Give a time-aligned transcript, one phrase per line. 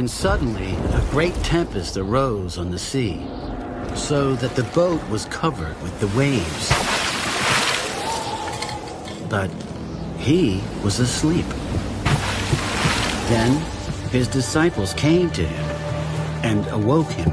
[0.00, 3.20] And suddenly, a great tempest arose on the sea,
[3.94, 6.70] so that the boat was covered with the waves.
[9.28, 9.50] But
[10.16, 11.44] he was asleep.
[13.30, 13.62] Then
[14.10, 15.64] his disciples came to him
[16.42, 17.32] and awoke him.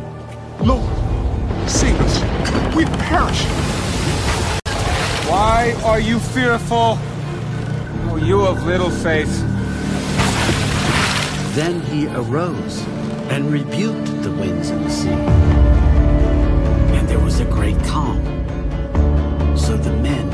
[0.59, 0.87] Lord,
[1.67, 2.75] save us.
[2.75, 3.43] We perish.
[5.27, 6.99] Why are you fearful?
[8.09, 9.41] Oh, you of little faith.
[11.55, 12.85] Then he arose
[13.31, 15.09] and rebuked the winds and the sea.
[16.95, 18.23] And there was a great calm.
[19.57, 20.29] So the men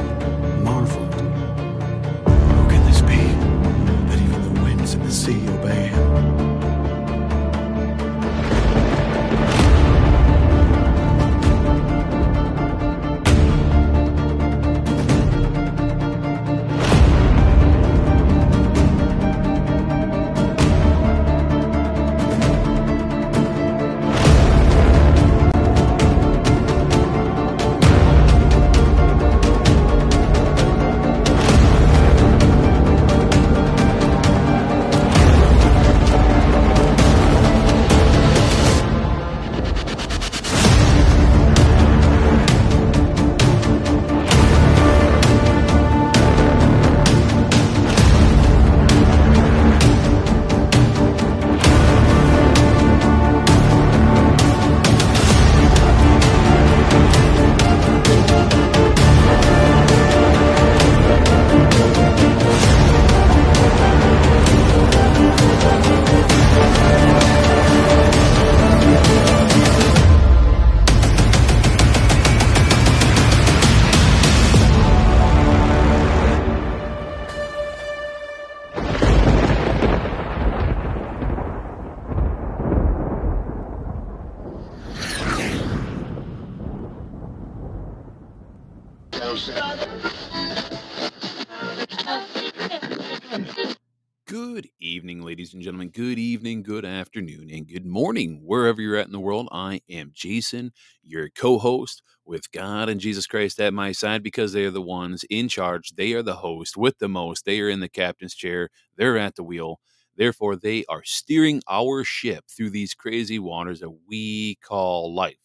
[98.94, 99.50] you're at in the world.
[99.52, 100.72] I am Jason,
[101.04, 104.84] your co host with God and Jesus Christ at my side because they are the
[104.84, 105.96] ones in charge.
[105.96, 107.44] They are the host with the most.
[107.44, 108.70] They are in the captain's chair.
[108.96, 109.80] They're at the wheel.
[110.16, 115.40] Therefore, they are steering our ship through these crazy waters that we call life.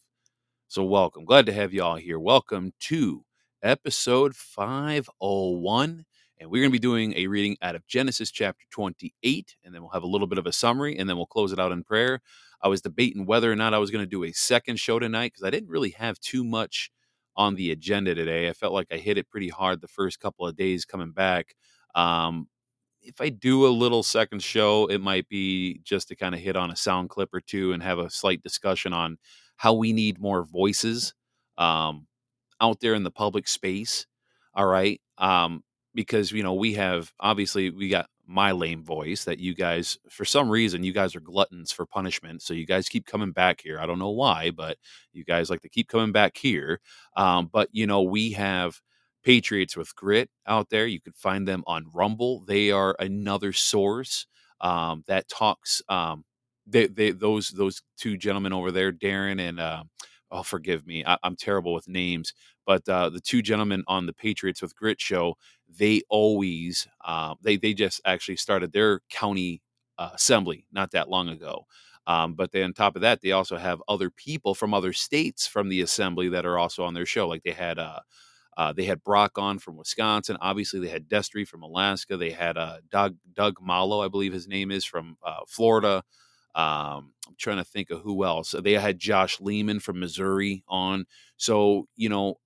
[0.66, 1.24] So, welcome.
[1.24, 2.18] Glad to have you all here.
[2.18, 3.24] Welcome to
[3.62, 6.04] episode 501
[6.40, 9.82] and we're going to be doing a reading out of Genesis chapter 28, and then
[9.82, 11.82] we'll have a little bit of a summary, and then we'll close it out in
[11.82, 12.20] prayer.
[12.62, 15.32] I was debating whether or not I was going to do a second show tonight
[15.32, 16.90] because I didn't really have too much
[17.36, 18.48] on the agenda today.
[18.48, 21.54] I felt like I hit it pretty hard the first couple of days coming back.
[21.94, 22.48] Um,
[23.00, 26.56] if I do a little second show, it might be just to kind of hit
[26.56, 29.18] on a sound clip or two and have a slight discussion on
[29.56, 31.14] how we need more voices
[31.58, 32.06] um,
[32.60, 34.06] out there in the public space.
[34.54, 35.00] All right.
[35.16, 35.62] Um,
[35.94, 40.24] because you know we have obviously we got my lame voice that you guys for
[40.24, 43.80] some reason you guys are gluttons for punishment so you guys keep coming back here.
[43.80, 44.76] I don't know why but
[45.12, 46.80] you guys like to keep coming back here
[47.16, 48.80] um, but you know we have
[49.22, 50.86] patriots with grit out there.
[50.86, 52.44] You could find them on rumble.
[52.46, 54.26] They are another source
[54.60, 56.24] um, that talks um,
[56.66, 59.84] they, they those those two gentlemen over there darren and uh,
[60.30, 62.32] oh forgive me I, i'm terrible with names
[62.68, 65.36] but uh, the two gentlemen on the Patriots with Grit show,
[65.78, 69.62] they always uh, they they just actually started their county
[69.96, 71.64] uh, assembly not that long ago.
[72.06, 75.46] Um, but then on top of that, they also have other people from other states
[75.46, 77.26] from the assembly that are also on their show.
[77.26, 78.00] Like they had uh,
[78.58, 80.36] uh, they had Brock on from Wisconsin.
[80.42, 82.18] Obviously, they had Destry from Alaska.
[82.18, 85.16] They had uh, Doug Doug Malo, I believe his name is from
[85.46, 86.02] Florida.
[86.54, 88.54] Um, I'm trying to think of who else.
[88.62, 91.06] They had Josh Lehman from Missouri on.
[91.36, 92.36] So you know,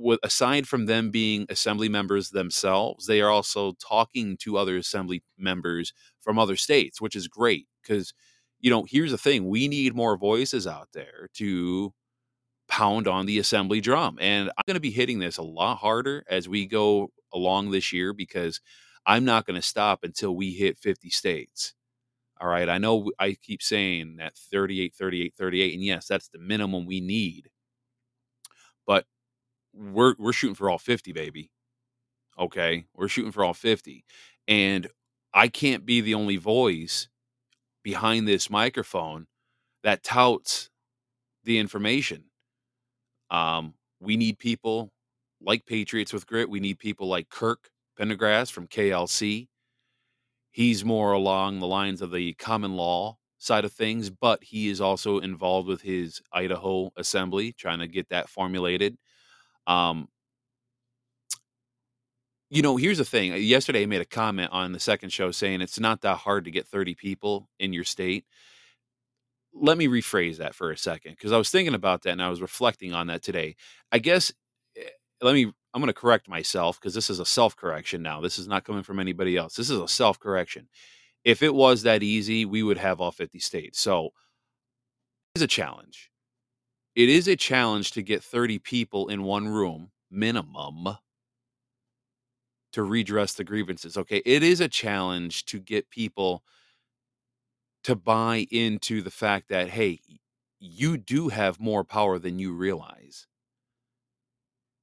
[0.00, 5.22] with, aside from them being assembly members themselves, they are also talking to other assembly
[5.38, 8.14] members from other states, which is great because,
[8.60, 11.92] you know, here's the thing we need more voices out there to
[12.68, 14.18] pound on the assembly drum.
[14.20, 17.92] And I'm going to be hitting this a lot harder as we go along this
[17.92, 18.60] year because
[19.06, 21.74] I'm not going to stop until we hit 50 states.
[22.40, 22.68] All right.
[22.68, 25.74] I know I keep saying that 38, 38, 38.
[25.74, 27.50] And yes, that's the minimum we need.
[28.86, 29.06] But
[29.74, 31.50] we're we're shooting for all 50 baby
[32.38, 34.04] okay we're shooting for all 50
[34.48, 34.88] and
[35.34, 37.08] I can't be the only voice
[37.84, 39.26] behind this microphone
[39.84, 40.70] that touts
[41.44, 42.24] the information.
[43.30, 44.90] Um, we need people
[45.40, 46.50] like Patriots with Grit.
[46.50, 49.48] We need people like Kirk Pendergrass from KLC.
[50.50, 54.80] He's more along the lines of the common law side of things, but he is
[54.80, 58.96] also involved with his Idaho assembly, trying to get that formulated.
[59.66, 60.08] Um,
[62.50, 63.32] you know, here's the thing.
[63.36, 66.50] Yesterday, I made a comment on the second show saying it's not that hard to
[66.50, 68.24] get 30 people in your state.
[69.52, 72.28] Let me rephrase that for a second because I was thinking about that and I
[72.28, 73.56] was reflecting on that today.
[73.92, 74.32] I guess,
[74.76, 74.82] eh,
[75.22, 78.20] let me, I'm going to correct myself because this is a self correction now.
[78.20, 79.54] This is not coming from anybody else.
[79.54, 80.68] This is a self correction.
[81.24, 83.80] If it was that easy, we would have all 50 states.
[83.80, 84.10] So
[85.34, 86.10] it's a challenge.
[86.96, 90.96] It is a challenge to get 30 people in one room, minimum,
[92.72, 93.96] to redress the grievances.
[93.96, 94.22] Okay.
[94.24, 96.42] It is a challenge to get people
[97.84, 100.00] to buy into the fact that, hey,
[100.58, 103.26] you do have more power than you realize.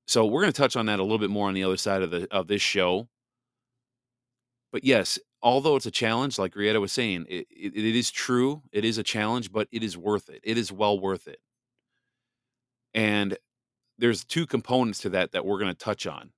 [0.07, 2.01] So we're going to touch on that a little bit more on the other side
[2.01, 3.09] of the of this show.
[4.71, 8.61] But yes, although it's a challenge, like Rieta was saying, it, it, it is true.
[8.71, 10.41] It is a challenge, but it is worth it.
[10.43, 11.39] It is well worth it.
[12.93, 13.37] And
[13.97, 16.31] there's two components to that that we're going to touch on.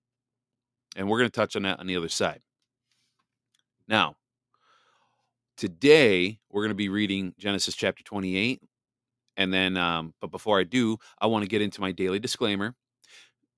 [0.96, 2.42] And we're going to touch on that on the other side.
[3.88, 4.16] Now,
[5.58, 8.62] today we're going to be reading Genesis chapter 28.
[9.38, 12.76] And then, um, but before I do, I want to get into my daily disclaimer.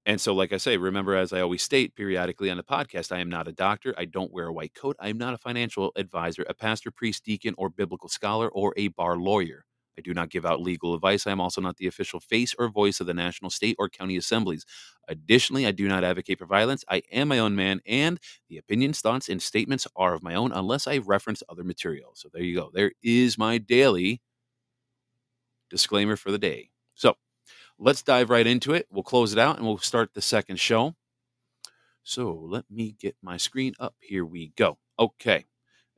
[0.06, 3.20] And so, like I say, remember, as I always state periodically on the podcast, I
[3.20, 3.94] am not a doctor.
[3.98, 4.96] I don't wear a white coat.
[5.00, 8.88] I am not a financial advisor, a pastor, priest, deacon, or biblical scholar, or a
[8.90, 9.64] bar lawyer.
[9.98, 11.28] I do not give out legal advice.
[11.28, 14.18] I am also not the official face or voice of the national, state, or county
[14.18, 14.66] assemblies.
[15.08, 16.84] Additionally, I do not advocate for violence.
[16.90, 18.20] I am my own man, and
[18.50, 22.14] the opinions, thoughts, and statements are of my own unless I reference other material.
[22.16, 22.72] So there you go.
[22.74, 24.22] There is my daily
[25.70, 26.71] disclaimer for the day.
[27.84, 28.86] Let's dive right into it.
[28.92, 30.94] We'll close it out and we'll start the second show.
[32.04, 33.96] So let me get my screen up.
[34.00, 34.78] Here we go.
[35.00, 35.48] Okay.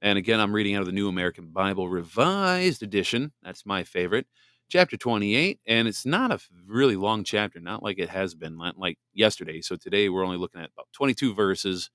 [0.02, 3.34] And again, I'm reading out of the New American Bible Revised Edition.
[3.44, 4.28] That's my favorite.
[4.70, 5.60] Chapter 28.
[5.68, 9.60] And it's not a really long chapter, not like it has been like yesterday.
[9.60, 11.90] So today we're only looking at about 22 verses.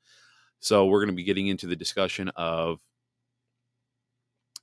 [0.60, 2.80] So we're going to be getting into the discussion of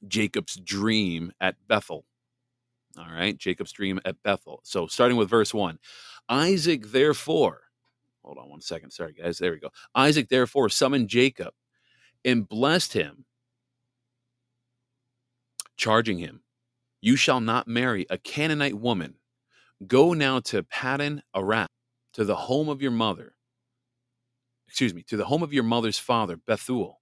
[0.07, 2.06] Jacob's dream at Bethel.
[2.97, 4.62] All right, Jacob's dream at Bethel.
[4.63, 5.77] So starting with verse 1
[6.30, 7.62] Isaac, therefore,
[8.24, 8.92] hold on one second.
[8.92, 9.38] Sorry, guys.
[9.38, 9.69] There we go.
[9.94, 11.53] Isaac, therefore, summoned Jacob
[12.24, 13.25] and blessed him
[15.77, 16.42] charging him,
[17.01, 19.15] You shall not marry a Canaanite woman.
[19.86, 21.68] Go now to Paddan Aram,
[22.13, 23.36] to the home of your mother,
[24.68, 27.01] excuse me, to the home of your mother's father, Bethuel,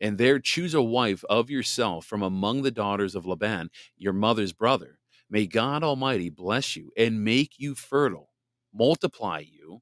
[0.00, 4.52] and there choose a wife of yourself from among the daughters of Laban, your mother's
[4.52, 4.98] brother.
[5.34, 8.30] May God Almighty bless you and make you fertile,
[8.72, 9.80] multiply you,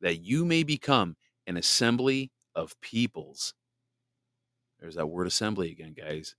[0.00, 1.14] that you may become
[1.46, 3.54] an assembly of peoples.
[4.80, 6.34] There's that word assembly again, guys.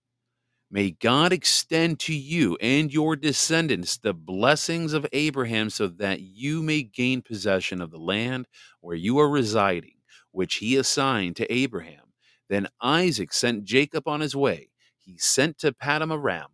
[0.69, 6.61] May God extend to you and your descendants the blessings of Abraham so that you
[6.61, 8.47] may gain possession of the land
[8.81, 9.95] where you are residing,
[10.33, 12.11] which he assigned to Abraham.
[12.49, 14.71] Then Isaac sent Jacob on his way.
[14.97, 16.47] He sent to Paddan Aram,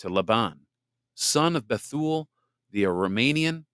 [0.00, 0.66] to Laban,
[1.20, 2.28] son of Bethuel,
[2.70, 3.64] the Aramean,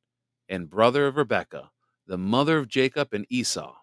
[0.49, 1.71] and brother of Rebekah,
[2.07, 3.77] the mother of Jacob and Esau.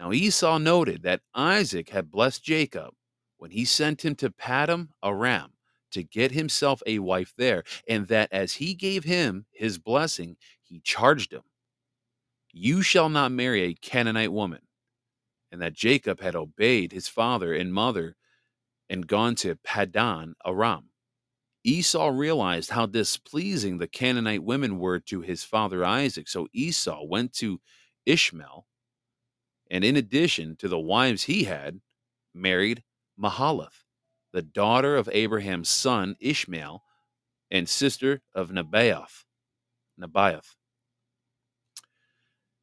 [0.00, 2.94] Now Esau noted that Isaac had blessed Jacob
[3.36, 5.52] when he sent him to Paddan Aram
[5.92, 10.80] to get himself a wife there, and that as he gave him his blessing, he
[10.80, 11.42] charged him,
[12.52, 14.62] You shall not marry a Canaanite woman.
[15.50, 18.16] And that Jacob had obeyed his father and mother
[18.90, 20.90] and gone to Paddan Aram.
[21.68, 27.34] Esau realized how displeasing the Canaanite women were to his father Isaac, so Esau went
[27.34, 27.60] to
[28.06, 28.66] Ishmael,
[29.70, 31.80] and in addition to the wives he had,
[32.34, 32.82] married
[33.20, 33.84] Mahalath,
[34.32, 36.82] the daughter of Abraham's son Ishmael,
[37.50, 39.24] and sister of Nebaioth.
[40.00, 40.54] Nebaioth.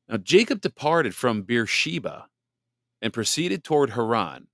[0.09, 2.27] Now Jacob departed from Beersheba
[3.03, 4.47] and proceeded toward Haran.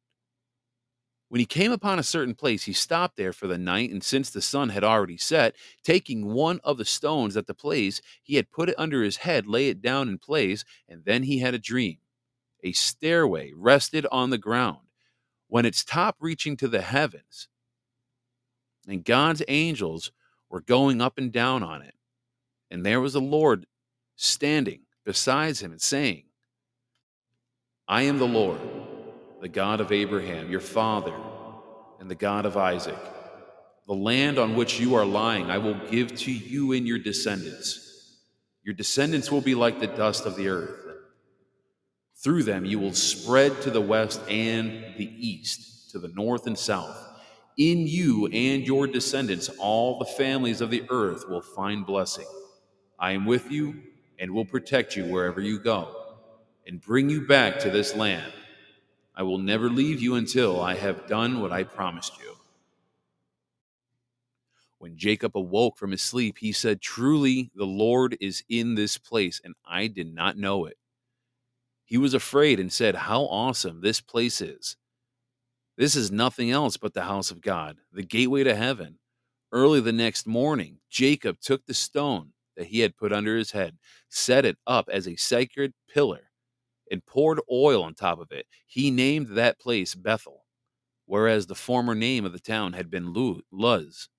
[1.32, 4.30] When he came upon a certain place, he stopped there for the night, and since
[4.30, 8.52] the sun had already set, taking one of the stones at the place, he had
[8.52, 11.58] put it under his head, lay it down in place, and then he had a
[11.58, 12.00] dream.
[12.66, 14.80] A stairway rested on the ground
[15.48, 17.48] when its top reaching to the heavens.
[18.86, 20.12] And God's angels
[20.50, 21.96] were going up and down on it.
[22.70, 23.68] And there was the Lord
[24.18, 26.26] standing beside him and saying,
[27.88, 28.60] I am the Lord,
[29.42, 31.16] the God of Abraham, your father,
[32.00, 32.98] and the God of Isaac.
[33.88, 38.20] The land on which you are lying I will give to you and your descendants.
[38.64, 40.78] Your descendants will be like the dust of the earth.
[42.24, 46.58] Through them you will spread to the west and the east, to the north and
[46.58, 46.96] south.
[47.58, 52.28] In you and your descendants, all the families of the earth will find blessing.
[53.00, 53.82] I am with you
[54.20, 55.90] and will protect you wherever you go,
[56.68, 58.32] and bring you back to this land.
[59.16, 62.36] I will never leave you until I have done what I promised you.
[64.80, 69.40] When Jacob awoke from his sleep, he said, Truly, the Lord is in this place,
[69.44, 70.78] and I did not know it.
[71.86, 74.78] He was afraid and said, How awesome this place is!
[75.78, 78.98] This is nothing else but the house of God, the gateway to heaven.
[79.52, 83.78] Early the next morning, Jacob took the stone that he had put under his head,
[84.10, 86.31] set it up as a sacred pillar,
[86.92, 88.48] and poured oil on top of it.
[88.68, 90.46] He named that place Bethel,
[91.08, 93.14] whereas the former name of the town had been
[93.52, 94.10] Luz.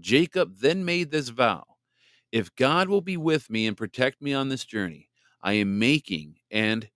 [0.00, 1.64] Jacob then made this vow
[2.32, 5.08] If God will be with me and protect me on this journey,
[5.42, 6.88] I am making and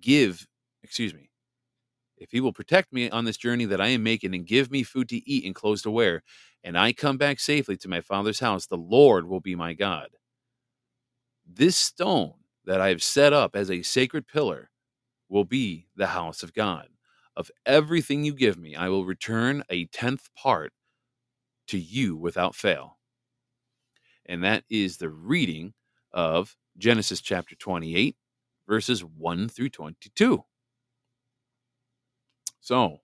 [0.00, 0.46] give,
[0.82, 1.30] excuse me,
[2.16, 4.82] if he will protect me on this journey that I am making and give me
[4.82, 6.22] food to eat and clothes to wear,
[6.64, 10.08] and I come back safely to my father's house, the Lord will be my God.
[11.46, 12.34] This stone
[12.68, 14.68] that I have set up as a sacred pillar
[15.30, 16.88] will be the house of God.
[17.34, 20.74] Of everything you give me, I will return a tenth part
[21.68, 22.98] to you without fail.
[24.26, 25.72] And that is the reading
[26.12, 28.16] of Genesis chapter 28,
[28.68, 30.44] verses 1 through 22.
[32.60, 33.00] So,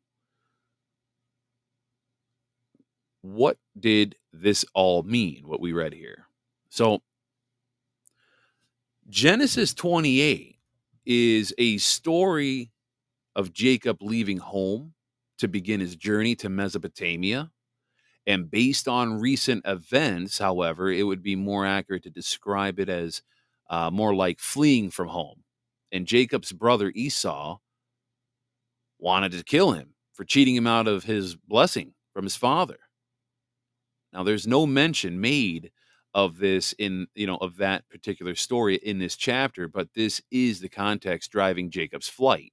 [3.23, 6.27] what did this all mean, what we read here?
[6.69, 7.01] So,
[9.09, 10.59] Genesis 28
[11.05, 12.71] is a story
[13.37, 14.95] of Jacob leaving home
[15.39, 17.51] to begin his journey to Mesopotamia.
[18.27, 23.21] And based on recent events, however, it would be more accurate to describe it as
[23.69, 25.43] uh, more like fleeing from home.
[25.93, 27.59] And Jacob's brother Esau
[28.99, 32.79] wanted to kill him for cheating him out of his blessing from his father.
[34.15, 35.73] Now, there's no mention made
[36.15, 40.61] of this in, you know, of that particular story in this chapter, but this is
[40.61, 42.53] the context driving Jacob's flight.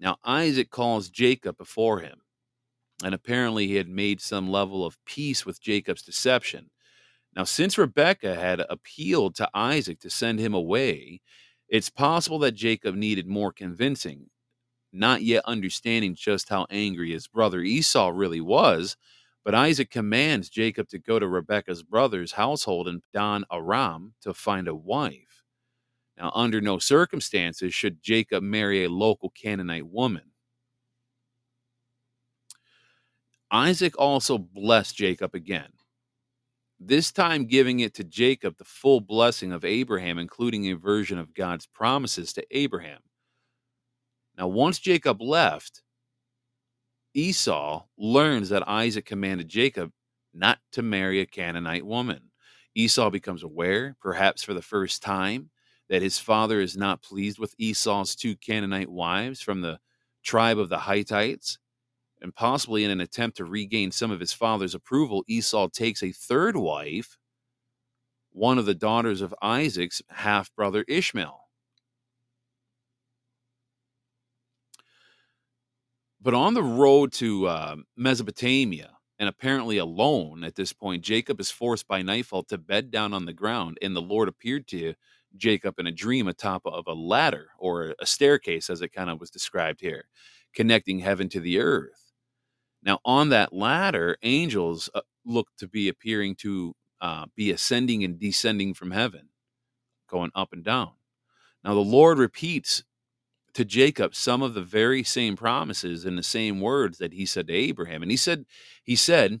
[0.00, 2.20] Now, Isaac calls Jacob before him,
[3.04, 6.70] and apparently he had made some level of peace with Jacob's deception
[7.34, 11.20] now, since Rebekah had appealed to Isaac to send him away,
[11.68, 14.28] it's possible that Jacob needed more convincing,
[14.92, 18.96] not yet understanding just how angry his brother Esau really was.
[19.44, 24.68] But Isaac commands Jacob to go to Rebekah's brother's household in Dan Aram to find
[24.68, 25.42] a wife.
[26.16, 30.30] Now, under no circumstances should Jacob marry a local Canaanite woman.
[33.50, 35.72] Isaac also blessed Jacob again
[36.86, 41.34] this time giving it to Jacob the full blessing of Abraham, including a version of
[41.34, 43.00] God's promises to Abraham.
[44.36, 45.82] Now, once Jacob left,
[47.14, 49.92] Esau learns that Isaac commanded Jacob
[50.34, 52.30] not to marry a Canaanite woman.
[52.74, 55.50] Esau becomes aware, perhaps for the first time,
[55.88, 59.78] that his father is not pleased with Esau's two Canaanite wives from the
[60.22, 61.58] tribe of the Hittites
[62.22, 66.12] and possibly in an attempt to regain some of his father's approval, Esau takes a
[66.12, 67.18] third wife,
[68.30, 71.41] one of the daughters of Isaac's half brother Ishmael.
[76.22, 81.50] But on the road to uh, Mesopotamia, and apparently alone at this point, Jacob is
[81.50, 84.94] forced by nightfall to bed down on the ground, and the Lord appeared to
[85.36, 89.18] Jacob in a dream atop of a ladder or a staircase, as it kind of
[89.18, 90.04] was described here,
[90.54, 92.12] connecting heaven to the earth.
[92.84, 98.18] Now, on that ladder, angels uh, look to be appearing to uh, be ascending and
[98.20, 99.28] descending from heaven,
[100.08, 100.92] going up and down.
[101.64, 102.84] Now, the Lord repeats
[103.54, 107.46] to Jacob some of the very same promises in the same words that he said
[107.48, 108.02] to Abraham.
[108.02, 108.44] And he said,
[108.82, 109.40] he said,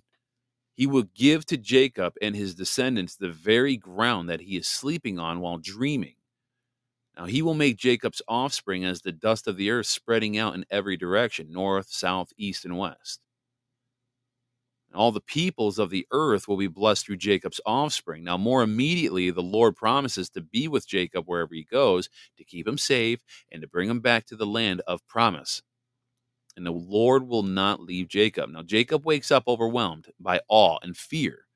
[0.74, 5.18] he will give to Jacob and his descendants the very ground that he is sleeping
[5.18, 6.16] on while dreaming.
[7.16, 10.64] Now he will make Jacob's offspring as the dust of the earth spreading out in
[10.70, 13.20] every direction north, south, east, and west
[14.94, 18.24] all the peoples of the earth will be blessed through Jacob's offspring.
[18.24, 22.08] Now, more immediately, the Lord promises to be with Jacob wherever he goes,
[22.38, 23.20] to keep him safe,
[23.50, 25.62] and to bring him back to the land of promise.
[26.56, 28.50] And the Lord will not leave Jacob.
[28.50, 31.46] Now, Jacob wakes up overwhelmed by awe and fear.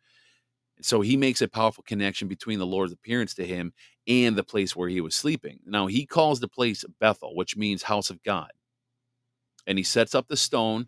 [0.83, 3.73] So he makes a powerful connection between the Lord's appearance to him
[4.07, 5.59] and the place where he was sleeping.
[5.64, 8.50] Now he calls the place Bethel, which means house of God.
[9.66, 10.87] And he sets up the stone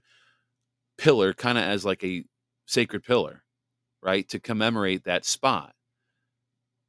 [0.99, 2.25] pillar kind of as like a
[2.69, 3.43] sacred pillar,
[4.03, 4.29] right?
[4.29, 5.73] To commemorate that spot.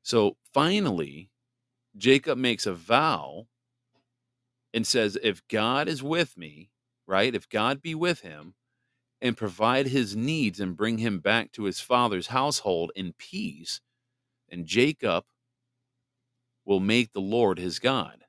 [0.03, 1.31] So finally,
[1.97, 3.47] Jacob makes a vow
[4.73, 6.69] and says, If God is with me,
[7.07, 7.33] right?
[7.33, 8.53] If God be with him
[9.21, 13.79] and provide his needs and bring him back to his father's household in peace,
[14.49, 15.25] and Jacob
[16.65, 18.25] will make the Lord his God.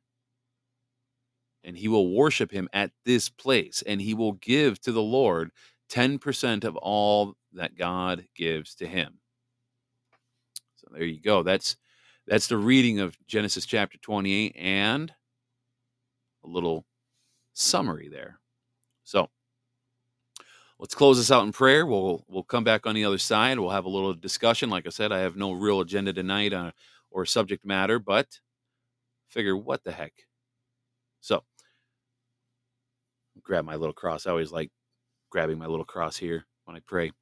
[1.62, 5.50] And he will worship him at this place, and he will give to the Lord
[5.90, 9.18] 10% of all that God gives to him.
[10.76, 11.42] So there you go.
[11.42, 11.76] That's
[12.26, 15.12] that's the reading of Genesis chapter 28 and
[16.44, 16.86] a little
[17.54, 18.38] summary there.
[19.04, 19.28] So
[20.78, 21.84] let's close this out in prayer.
[21.84, 23.58] We'll we'll come back on the other side.
[23.58, 24.70] We'll have a little discussion.
[24.70, 26.70] Like I said, I have no real agenda tonight uh,
[27.10, 28.40] or subject matter, but
[29.28, 30.12] figure what the heck.
[31.20, 31.42] So
[33.42, 34.26] grab my little cross.
[34.26, 34.70] I always like
[35.30, 37.12] grabbing my little cross here when I pray.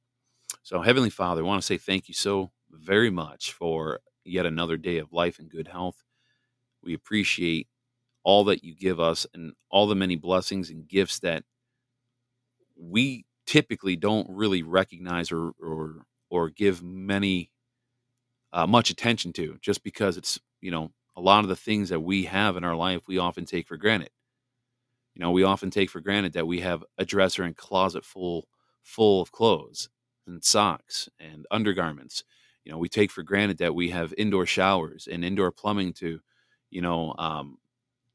[0.63, 4.77] So Heavenly Father, I want to say thank you so very much for yet another
[4.77, 6.03] day of life and good health.
[6.83, 7.67] We appreciate
[8.23, 11.43] all that you give us and all the many blessings and gifts that
[12.77, 17.49] we typically don't really recognize or or or give many
[18.53, 21.99] uh, much attention to just because it's you know a lot of the things that
[21.99, 24.09] we have in our life we often take for granted
[25.19, 28.47] you know we often take for granted that we have a dresser and closet full
[28.83, 29.89] full of clothes
[30.25, 32.23] and socks and undergarments.
[32.63, 36.21] You know we take for granted that we have indoor showers and indoor plumbing to
[36.71, 37.57] you know um,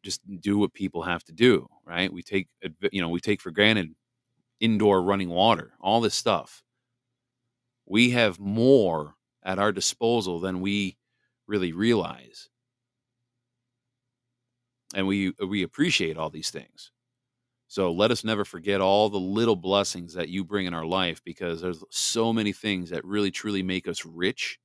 [0.02, 2.10] just do what people have to do right?
[2.12, 2.48] We take
[2.90, 3.94] you know we take for granted
[4.60, 6.62] indoor running water all this stuff.
[7.86, 10.96] We have more at our disposal than we
[11.46, 12.48] really realize.
[14.94, 16.92] And we we appreciate all these things
[17.66, 21.22] so let us never forget all the little blessings that you bring in our life
[21.24, 24.58] because there's so many things that really truly make us rich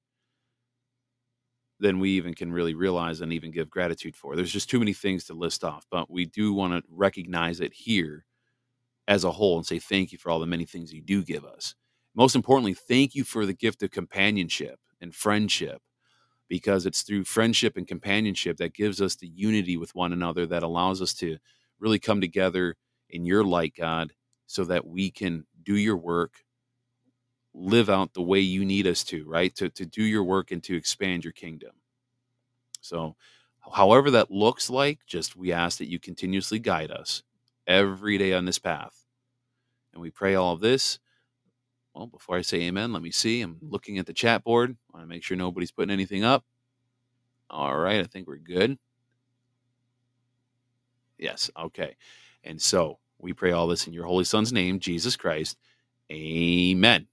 [1.79, 4.35] than we even can really realize and even give gratitude for.
[4.35, 7.73] There's just too many things to list off, but we do want to recognize it
[7.73, 8.25] here
[9.07, 11.45] as a whole and say thank you for all the many things you do give
[11.45, 11.75] us.
[12.15, 15.81] Most importantly, thank you for the gift of companionship and friendship
[16.49, 20.63] because it's through friendship and companionship that gives us the unity with one another that
[20.63, 21.37] allows us to
[21.79, 22.75] really come together
[23.09, 24.13] in your light, God,
[24.45, 26.43] so that we can do your work,
[27.53, 29.53] live out the way you need us to, right?
[29.55, 31.71] To, to do your work and to expand your kingdom.
[32.81, 33.15] So,
[33.73, 37.23] however that looks like, just we ask that you continuously guide us
[37.67, 39.05] every day on this path.
[39.93, 40.99] And we pray all of this.
[41.93, 43.41] Well, before I say amen, let me see.
[43.41, 44.77] I'm looking at the chat board.
[44.93, 46.45] I want to make sure nobody's putting anything up.
[47.49, 48.77] All right, I think we're good.
[51.17, 51.95] Yes, okay.
[52.43, 55.57] And so we pray all this in your holy son's name, Jesus Christ.
[56.11, 57.07] Amen.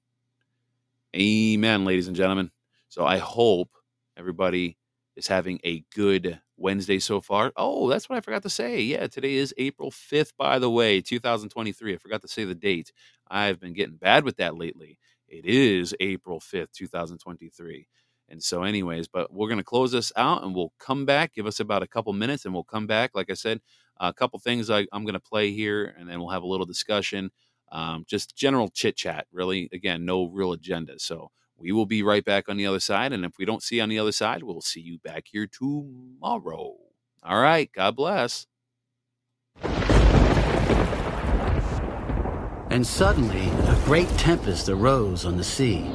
[1.15, 2.51] Amen, ladies and gentlemen.
[2.89, 3.71] So I hope
[4.17, 4.77] everybody
[5.17, 7.53] is having a good Wednesday so far.
[7.57, 8.81] Oh, that's what I forgot to say.
[8.81, 11.95] Yeah, today is April 5th, by the way, 2023.
[11.95, 12.93] I forgot to say the date.
[13.29, 14.99] I've been getting bad with that lately.
[15.29, 17.87] It is April 5th, 2023.
[18.29, 21.35] And so, anyways, but we're going to close this out and we'll come back.
[21.35, 23.12] Give us about a couple minutes and we'll come back.
[23.15, 23.61] Like I said,
[23.99, 26.67] a couple things I, am going to play here and then we'll have a little
[26.67, 27.31] discussion.
[27.73, 29.69] Um, just general chit chat, really.
[29.73, 30.99] Again, no real agenda.
[30.99, 33.13] So, we will be right back on the other side.
[33.13, 35.47] And if we don't see you on the other side, we'll see you back here
[35.47, 36.77] tomorrow.
[37.23, 37.71] All right.
[37.73, 38.47] God bless.
[42.69, 45.91] And suddenly a great tempest arose on the sea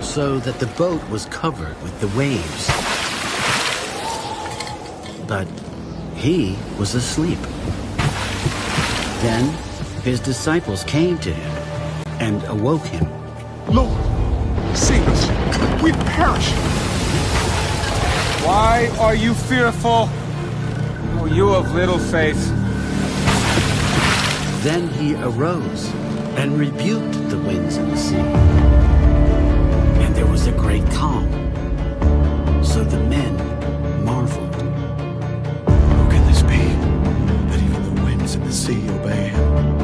[0.00, 2.66] so that the boat was covered with the waves.
[5.28, 5.46] But
[6.18, 7.38] he was asleep.
[9.22, 9.52] Then
[10.02, 11.52] his disciples came to him
[12.20, 13.06] and awoke him.
[13.68, 13.96] Lord,
[14.76, 15.82] save us.
[15.82, 16.50] We perish.
[18.44, 20.08] Why are you fearful?
[21.20, 22.48] Oh, you of little faith.
[24.64, 25.92] Then he arose
[26.36, 28.16] and rebuked the winds and the sea
[30.02, 31.28] And there was a great calm.
[32.64, 33.47] So the men
[38.68, 39.77] winds and the